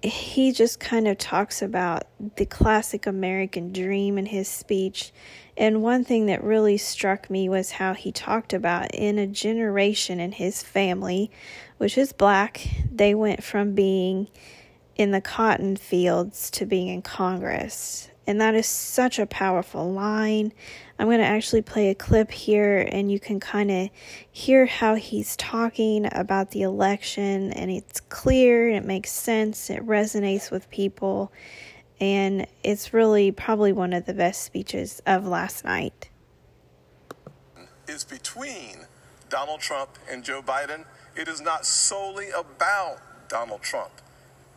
he 0.01 0.51
just 0.51 0.79
kind 0.79 1.07
of 1.07 1.17
talks 1.17 1.61
about 1.61 2.03
the 2.37 2.45
classic 2.45 3.05
American 3.05 3.73
dream 3.73 4.17
in 4.17 4.27
his 4.27 4.47
speech. 4.47 5.11
And 5.57 5.83
one 5.83 6.05
thing 6.05 6.27
that 6.27 6.43
really 6.43 6.77
struck 6.77 7.29
me 7.29 7.49
was 7.49 7.71
how 7.71 7.93
he 7.93 8.11
talked 8.11 8.53
about 8.53 8.93
in 8.95 9.17
a 9.17 9.27
generation 9.27 10.19
in 10.19 10.31
his 10.31 10.63
family, 10.63 11.29
which 11.77 11.97
is 11.97 12.13
black, 12.13 12.65
they 12.89 13.13
went 13.13 13.43
from 13.43 13.75
being 13.75 14.27
in 14.95 15.11
the 15.11 15.21
cotton 15.21 15.75
fields 15.75 16.49
to 16.51 16.65
being 16.65 16.87
in 16.87 17.01
Congress. 17.01 18.09
And 18.29 18.39
that 18.41 18.53
is 18.53 18.67
such 18.67 19.17
a 19.17 19.25
powerful 19.25 19.91
line. 19.91 20.53
I'm 20.99 21.07
going 21.07 21.17
to 21.17 21.25
actually 21.25 21.63
play 21.63 21.89
a 21.89 21.95
clip 21.95 22.29
here, 22.29 22.87
and 22.91 23.11
you 23.11 23.19
can 23.19 23.39
kind 23.39 23.71
of 23.71 23.89
hear 24.31 24.67
how 24.67 24.93
he's 24.93 25.35
talking 25.35 26.07
about 26.11 26.51
the 26.51 26.61
election. 26.61 27.51
And 27.51 27.71
it's 27.71 27.99
clear, 27.99 28.69
it 28.69 28.85
makes 28.85 29.09
sense, 29.09 29.71
it 29.71 29.83
resonates 29.83 30.51
with 30.51 30.69
people. 30.69 31.31
And 31.99 32.45
it's 32.63 32.93
really 32.93 33.31
probably 33.31 33.73
one 33.73 33.93
of 33.93 34.05
the 34.05 34.13
best 34.13 34.43
speeches 34.43 35.01
of 35.07 35.25
last 35.25 35.65
night. 35.65 36.11
Is 37.87 38.03
between 38.03 38.85
Donald 39.27 39.59
Trump 39.59 39.97
and 40.07 40.23
Joe 40.23 40.43
Biden. 40.43 40.85
It 41.15 41.27
is 41.27 41.41
not 41.41 41.65
solely 41.65 42.29
about 42.29 42.99
Donald 43.27 43.63
Trump 43.63 43.93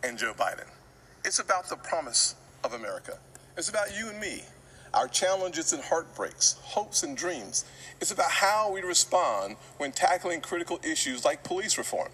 and 0.03 0.15
Joe 0.15 0.35
Biden. 0.37 0.67
It's 1.25 1.39
about 1.39 1.69
the 1.69 1.75
promise 1.75 2.35
of 2.63 2.71
America. 2.71 3.17
It's 3.55 3.69
about 3.69 3.95
you 3.95 4.09
and 4.09 4.19
me, 4.19 4.41
our 4.95 5.07
challenges 5.07 5.73
and 5.73 5.83
heartbreaks, 5.83 6.57
hopes 6.63 7.03
and 7.03 7.15
dreams. 7.15 7.65
It's 8.01 8.09
about 8.11 8.31
how 8.31 8.71
we 8.71 8.81
respond 8.81 9.57
when 9.77 9.91
tackling 9.91 10.41
critical 10.41 10.79
issues 10.83 11.23
like 11.23 11.43
police 11.43 11.77
reform, 11.77 12.09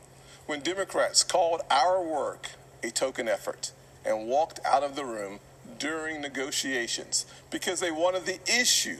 when 0.47 0.59
Democrats 0.59 1.23
called 1.23 1.61
our 1.71 2.03
work 2.03 2.49
a 2.83 2.91
token 2.91 3.29
effort 3.29 3.71
and 4.03 4.27
walked 4.27 4.59
out 4.65 4.83
of 4.83 4.97
the 4.97 5.05
room 5.05 5.39
during 5.77 6.19
negotiations 6.19 7.25
because 7.51 7.79
they 7.79 7.91
wanted 7.91 8.25
the 8.25 8.39
issue 8.45 8.97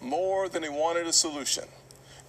more 0.00 0.48
than 0.48 0.62
they 0.62 0.70
wanted 0.70 1.06
a 1.06 1.12
solution. 1.12 1.64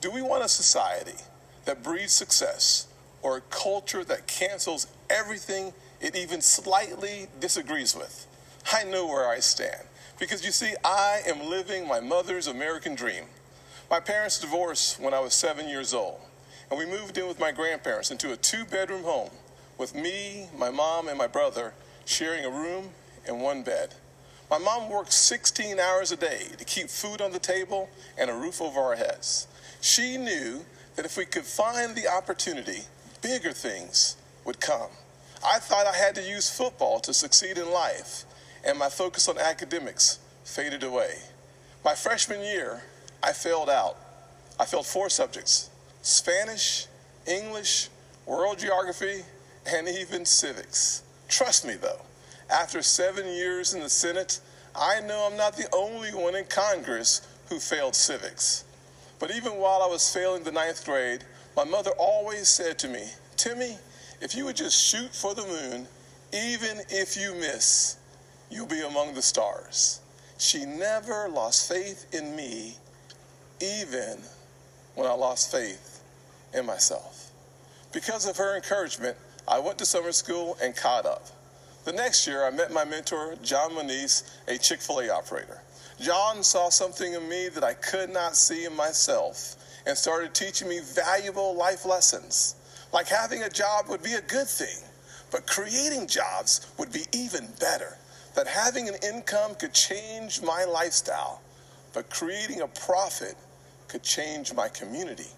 Do 0.01 0.11
we 0.11 0.21
want 0.21 0.43
a 0.43 0.49
society 0.49 1.17
that 1.63 1.81
breeds 1.81 2.11
success 2.11 2.87
or 3.21 3.37
a 3.37 3.41
culture 3.41 4.03
that 4.03 4.27
cancels 4.27 4.87
everything 5.09 5.71
it 6.01 6.17
even 6.17 6.41
slightly 6.41 7.27
disagrees 7.39 7.95
with? 7.95 8.27
I 8.71 8.83
know 8.83 9.07
where 9.07 9.27
I 9.27 9.39
stand. 9.39 9.83
Because 10.19 10.45
you 10.45 10.51
see, 10.51 10.73
I 10.83 11.21
am 11.27 11.49
living 11.49 11.87
my 11.87 11.99
mother's 11.99 12.47
American 12.47 12.95
dream. 12.95 13.25
My 13.89 13.99
parents 13.99 14.39
divorced 14.39 14.99
when 14.99 15.13
I 15.13 15.19
was 15.19 15.33
seven 15.33 15.67
years 15.67 15.93
old, 15.93 16.19
and 16.69 16.79
we 16.79 16.85
moved 16.85 17.17
in 17.17 17.27
with 17.27 17.39
my 17.39 17.51
grandparents 17.51 18.11
into 18.11 18.31
a 18.31 18.37
two 18.37 18.65
bedroom 18.65 19.03
home 19.03 19.31
with 19.77 19.93
me, 19.93 20.47
my 20.57 20.69
mom, 20.69 21.07
and 21.07 21.17
my 21.17 21.27
brother 21.27 21.73
sharing 22.05 22.45
a 22.45 22.49
room 22.49 22.91
and 23.27 23.41
one 23.41 23.63
bed. 23.63 23.95
My 24.49 24.57
mom 24.57 24.89
worked 24.89 25.11
16 25.11 25.79
hours 25.79 26.11
a 26.11 26.17
day 26.17 26.47
to 26.57 26.63
keep 26.63 26.89
food 26.89 27.21
on 27.21 27.31
the 27.31 27.39
table 27.39 27.89
and 28.17 28.29
a 28.29 28.35
roof 28.35 28.61
over 28.61 28.79
our 28.79 28.95
heads. 28.95 29.47
She 29.81 30.17
knew 30.17 30.63
that 30.95 31.05
if 31.05 31.17
we 31.17 31.25
could 31.25 31.45
find 31.45 31.95
the 31.95 32.07
opportunity, 32.07 32.81
bigger 33.21 33.51
things 33.51 34.15
would 34.45 34.59
come. 34.59 34.89
I 35.45 35.59
thought 35.59 35.87
I 35.87 35.95
had 35.97 36.15
to 36.15 36.21
use 36.21 36.49
football 36.49 36.99
to 37.01 37.13
succeed 37.13 37.57
in 37.57 37.71
life 37.71 38.25
and 38.63 38.77
my 38.77 38.89
focus 38.89 39.27
on 39.27 39.37
academics 39.37 40.19
faded 40.43 40.83
away. 40.83 41.15
My 41.83 41.95
freshman 41.95 42.41
year, 42.41 42.83
I 43.21 43.33
failed 43.33 43.69
out. 43.69 43.97
I 44.59 44.65
failed 44.65 44.85
four 44.85 45.09
subjects 45.09 45.69
Spanish, 46.01 46.87
English, 47.25 47.89
world 48.25 48.59
geography, 48.59 49.23
and 49.65 49.87
even 49.87 50.25
civics. 50.25 51.03
Trust 51.27 51.65
me, 51.65 51.75
though, 51.75 52.01
after 52.49 52.81
seven 52.81 53.25
years 53.27 53.73
in 53.73 53.81
the 53.81 53.89
Senate, 53.89 54.39
I 54.75 55.01
know 55.01 55.27
I'm 55.29 55.37
not 55.37 55.55
the 55.55 55.67
only 55.73 56.09
one 56.09 56.35
in 56.35 56.45
Congress 56.45 57.27
who 57.49 57.59
failed 57.59 57.95
civics. 57.95 58.65
But 59.19 59.31
even 59.35 59.53
while 59.53 59.81
I 59.81 59.87
was 59.87 60.13
failing 60.13 60.43
the 60.43 60.51
ninth 60.51 60.85
grade, 60.85 61.23
my 61.55 61.63
mother 61.63 61.91
always 61.97 62.49
said 62.49 62.77
to 62.79 62.87
me, 62.87 63.05
Timmy, 63.37 63.77
if 64.21 64.35
you 64.35 64.45
would 64.45 64.55
just 64.55 64.81
shoot 64.81 65.13
for 65.13 65.33
the 65.33 65.45
moon, 65.45 65.87
even 66.33 66.81
if 66.89 67.15
you 67.15 67.33
miss, 67.35 67.97
You'll 68.53 68.67
be 68.67 68.81
among 68.81 69.15
the 69.15 69.21
stars. 69.23 69.99
She 70.37 70.63
never 70.63 71.27
lost 71.27 71.67
faith 71.67 72.05
in 72.13 72.35
me, 72.35 72.75
even 73.59 74.19
when 74.93 75.07
I 75.07 75.13
lost 75.13 75.51
faith 75.51 76.03
in 76.53 76.63
myself. 76.63 77.31
Because 77.91 78.27
of 78.27 78.37
her 78.37 78.55
encouragement, 78.55 79.17
I 79.47 79.57
went 79.57 79.79
to 79.79 79.87
summer 79.87 80.11
school 80.11 80.55
and 80.61 80.75
caught 80.75 81.07
up. 81.07 81.25
The 81.85 81.93
next 81.93 82.27
year, 82.27 82.45
I 82.45 82.51
met 82.51 82.71
my 82.71 82.85
mentor, 82.85 83.35
John 83.41 83.73
Moniz, 83.73 84.37
a 84.47 84.59
Chick 84.59 84.81
fil 84.81 84.99
A 84.99 85.09
operator. 85.09 85.59
John 85.99 86.43
saw 86.43 86.69
something 86.69 87.13
in 87.13 87.27
me 87.27 87.49
that 87.49 87.63
I 87.63 87.73
could 87.73 88.11
not 88.11 88.35
see 88.35 88.65
in 88.65 88.75
myself 88.75 89.55
and 89.87 89.97
started 89.97 90.35
teaching 90.35 90.69
me 90.69 90.79
valuable 90.79 91.55
life 91.55 91.85
lessons. 91.85 92.53
Like 92.93 93.07
having 93.07 93.41
a 93.41 93.49
job 93.49 93.85
would 93.89 94.03
be 94.03 94.13
a 94.13 94.21
good 94.21 94.47
thing, 94.47 94.77
but 95.31 95.47
creating 95.47 96.05
jobs 96.05 96.71
would 96.77 96.93
be 96.93 97.05
even 97.13 97.47
better 97.59 97.97
that 98.35 98.47
having 98.47 98.87
an 98.87 98.95
income 99.03 99.55
could 99.55 99.73
change 99.73 100.41
my 100.41 100.65
lifestyle, 100.65 101.41
but 101.93 102.09
creating 102.09 102.61
a 102.61 102.67
profit 102.67 103.35
could 103.87 104.03
change 104.03 104.53
my 104.53 104.67
community. 104.69 105.29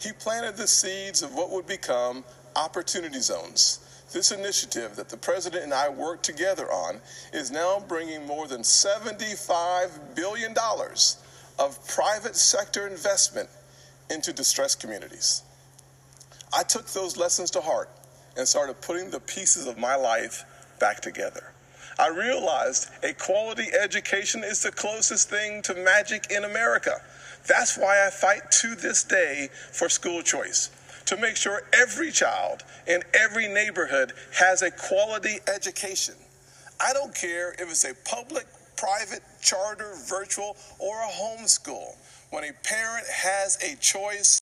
He 0.00 0.12
planted 0.12 0.56
the 0.56 0.66
seeds 0.66 1.22
of 1.22 1.34
what 1.34 1.50
would 1.50 1.66
become 1.66 2.24
opportunity 2.56 3.20
zones. 3.20 3.80
This 4.12 4.32
initiative 4.32 4.96
that 4.96 5.08
the 5.08 5.16
president 5.16 5.62
and 5.62 5.72
I 5.72 5.88
worked 5.88 6.24
together 6.24 6.66
on 6.72 7.00
is 7.32 7.50
now 7.50 7.84
bringing 7.86 8.26
more 8.26 8.48
than 8.48 8.62
$75 8.62 10.16
billion 10.16 10.54
of 11.58 11.88
private 11.88 12.34
sector 12.34 12.88
investment 12.88 13.48
into 14.10 14.32
distressed 14.32 14.80
communities. 14.80 15.42
I 16.52 16.64
took 16.64 16.86
those 16.86 17.16
lessons 17.16 17.52
to 17.52 17.60
heart 17.60 17.88
and 18.36 18.48
started 18.48 18.80
putting 18.80 19.10
the 19.10 19.20
pieces 19.20 19.66
of 19.66 19.78
my 19.78 19.94
life 19.94 20.44
back 20.80 21.00
together. 21.00 21.49
I 22.00 22.08
realized 22.08 22.88
a 23.02 23.12
quality 23.12 23.66
education 23.78 24.42
is 24.42 24.62
the 24.62 24.72
closest 24.72 25.28
thing 25.28 25.60
to 25.62 25.74
magic 25.74 26.28
in 26.30 26.44
America. 26.44 26.96
That's 27.46 27.76
why 27.76 28.06
I 28.06 28.08
fight 28.08 28.50
to 28.62 28.74
this 28.74 29.04
day 29.04 29.50
for 29.72 29.90
school 29.90 30.22
choice 30.22 30.70
to 31.04 31.18
make 31.18 31.36
sure 31.36 31.62
every 31.74 32.10
child 32.10 32.62
in 32.86 33.02
every 33.12 33.48
neighborhood 33.48 34.14
has 34.32 34.62
a 34.62 34.70
quality 34.70 35.40
education. 35.54 36.14
I 36.80 36.94
don't 36.94 37.14
care 37.14 37.52
if 37.52 37.70
it's 37.70 37.84
a 37.84 37.92
public, 38.08 38.46
private, 38.78 39.20
charter, 39.42 39.92
virtual, 40.08 40.56
or 40.78 40.96
a 41.02 41.08
homeschool. 41.08 41.96
When 42.30 42.44
a 42.44 42.52
parent 42.64 43.06
has 43.08 43.62
a 43.62 43.76
choice, 43.76 44.40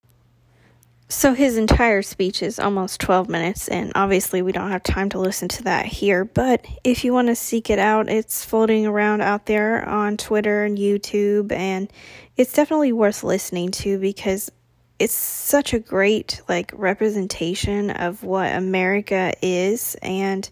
so 1.10 1.32
his 1.32 1.56
entire 1.56 2.02
speech 2.02 2.42
is 2.42 2.58
almost 2.58 3.00
12 3.00 3.28
minutes, 3.28 3.68
and 3.68 3.92
obviously 3.94 4.42
we 4.42 4.52
don't 4.52 4.70
have 4.70 4.82
time 4.82 5.08
to 5.10 5.18
listen 5.18 5.48
to 5.48 5.62
that 5.64 5.86
here. 5.86 6.24
But 6.26 6.66
if 6.84 7.02
you 7.02 7.14
want 7.14 7.28
to 7.28 7.34
seek 7.34 7.70
it 7.70 7.78
out, 7.78 8.10
it's 8.10 8.44
floating 8.44 8.86
around 8.86 9.22
out 9.22 9.46
there 9.46 9.88
on 9.88 10.18
Twitter 10.18 10.64
and 10.64 10.76
YouTube, 10.76 11.50
and 11.50 11.90
it's 12.36 12.52
definitely 12.52 12.92
worth 12.92 13.24
listening 13.24 13.70
to 13.70 13.98
because 13.98 14.50
it's 14.98 15.14
such 15.14 15.72
a 15.72 15.78
great 15.78 16.42
like 16.48 16.72
representation 16.74 17.90
of 17.90 18.22
what 18.22 18.54
America 18.54 19.32
is 19.40 19.96
and 20.02 20.50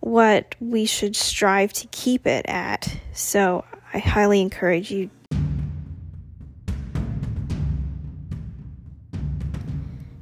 what 0.00 0.54
we 0.60 0.84
should 0.84 1.16
strive 1.16 1.72
to 1.72 1.88
keep 1.88 2.26
it 2.26 2.46
at. 2.46 2.96
So 3.12 3.64
I 3.92 3.98
highly 3.98 4.40
encourage 4.40 4.90
you 4.90 5.10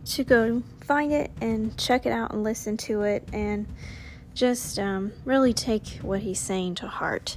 to 0.06 0.24
go 0.24 0.62
find 0.82 1.12
it 1.12 1.30
and 1.40 1.76
check 1.76 2.06
it 2.06 2.12
out 2.12 2.32
and 2.32 2.42
listen 2.42 2.76
to 2.76 3.02
it 3.02 3.28
and 3.32 3.66
just 4.34 4.78
um, 4.78 5.12
really 5.24 5.52
take 5.52 5.98
what 6.02 6.20
he's 6.20 6.40
saying 6.40 6.76
to 6.76 6.86
heart. 6.86 7.36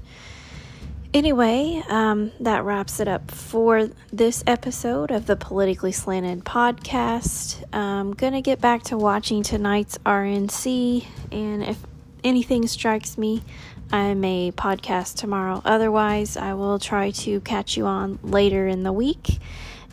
Anyway, 1.11 1.81
um, 1.89 2.31
that 2.39 2.63
wraps 2.63 2.99
it 2.99 3.07
up 3.07 3.31
for 3.31 3.89
this 4.13 4.43
episode 4.45 5.09
of 5.09 5.25
the 5.25 5.35
Politically 5.35 5.91
Slanted 5.91 6.45
podcast. 6.45 7.63
I'm 7.73 8.13
going 8.13 8.33
to 8.33 8.41
get 8.41 8.61
back 8.61 8.83
to 8.83 8.97
watching 8.97 9.41
tonight's 9.41 9.97
RNC, 10.05 11.07
and 11.31 11.63
if 11.63 11.79
anything 12.23 12.67
strikes 12.67 13.17
me, 13.17 13.41
I 13.91 14.13
may 14.13 14.51
podcast 14.51 15.15
tomorrow. 15.15 15.63
Otherwise, 15.65 16.37
I 16.37 16.53
will 16.53 16.77
try 16.77 17.09
to 17.09 17.41
catch 17.41 17.75
you 17.75 17.87
on 17.87 18.19
later 18.21 18.67
in 18.67 18.83
the 18.83 18.93
week. 18.93 19.39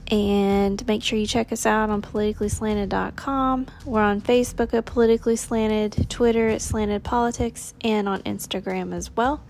And 0.09 0.87
make 0.87 1.03
sure 1.03 1.19
you 1.19 1.27
check 1.27 1.51
us 1.51 1.67
out 1.67 1.91
on 1.91 2.01
politicallyslanted.com. 2.01 3.67
We're 3.85 4.01
on 4.01 4.21
Facebook 4.21 4.73
at 4.73 4.85
Politically 4.85 5.37
Slanted, 5.37 6.09
Twitter 6.09 6.49
at 6.49 6.63
Slanted 6.63 7.03
Politics, 7.03 7.75
and 7.81 8.09
on 8.09 8.23
Instagram 8.23 8.95
as 8.95 9.15
well. 9.17 9.43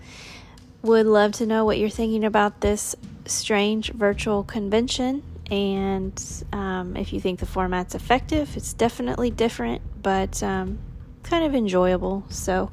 Would 0.81 1.05
love 1.05 1.33
to 1.33 1.45
know 1.45 1.63
what 1.63 1.77
you're 1.77 1.89
thinking 1.89 2.23
about 2.23 2.61
this 2.61 2.95
strange 3.25 3.91
virtual 3.91 4.43
convention 4.43 5.21
and 5.51 6.43
um, 6.51 6.97
if 6.97 7.13
you 7.13 7.19
think 7.19 7.39
the 7.39 7.45
format's 7.45 7.95
effective. 7.95 8.55
It's 8.57 8.73
definitely 8.73 9.29
different, 9.29 9.81
but 10.01 10.41
um, 10.43 10.79
kind 11.23 11.45
of 11.45 11.55
enjoyable. 11.55 12.25
So, 12.29 12.71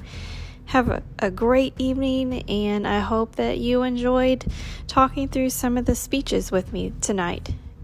have 0.67 0.89
a, 0.89 1.03
a 1.19 1.29
great 1.29 1.73
evening, 1.77 2.41
and 2.49 2.87
I 2.87 2.99
hope 2.99 3.35
that 3.35 3.59
you 3.59 3.83
enjoyed 3.83 4.45
talking 4.87 5.27
through 5.27 5.51
some 5.51 5.77
of 5.77 5.85
the 5.85 5.93
speeches 5.93 6.51
with 6.51 6.73
me 6.73 6.91
tonight. 7.01 7.53